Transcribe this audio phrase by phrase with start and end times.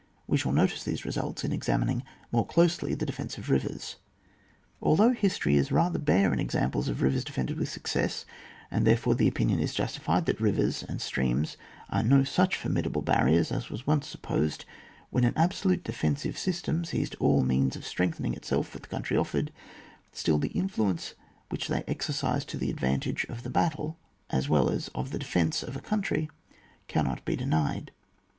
[0.25, 2.01] We shall notice these results in examining
[2.31, 3.97] more closely the defence of rivers.
[4.81, 8.25] Although history is rather bare in ex^ amples of rivers defended with success,
[8.71, 11.55] and therefore the opinion is justified that rivers and streams
[11.91, 14.65] are no such formida ble barriers as was once supposed,
[15.11, 19.51] when an absolute defensive system seized all means of strengthening itself which the coimtry offered,
[20.11, 21.13] still the infiuence
[21.49, 23.99] which they exercise to the advantage of the battle,
[24.31, 26.27] as well as of the defence of a country,
[26.87, 27.91] cannot be denied.